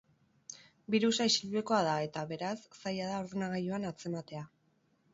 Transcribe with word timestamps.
Birusa 0.95 1.27
isilpekoa 1.33 1.83
da 1.89 1.95
eta, 2.07 2.25
beraz, 2.33 2.57
zaila 2.81 3.13
da 3.13 3.23
ordenagailuan 3.27 3.91
atzematea. 3.95 4.47